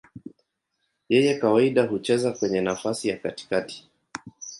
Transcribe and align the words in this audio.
Yeye 1.11 1.33
kawaida 1.41 1.81
hucheza 1.87 2.31
kwenye 2.31 2.61
nafasi 2.61 3.07
ya 3.07 3.17
katikati. 3.17 3.87